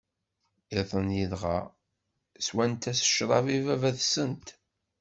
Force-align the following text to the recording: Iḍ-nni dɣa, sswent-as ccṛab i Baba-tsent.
Iḍ-nni 0.79 1.23
dɣa, 1.31 1.59
sswent-as 2.45 2.99
ccṛab 3.09 3.45
i 3.57 3.59
Baba-tsent. 3.65 4.47